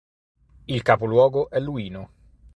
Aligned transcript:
Il 0.67 0.81
capoluogo 0.81 1.51
è 1.51 1.59
Luino. 1.59 2.09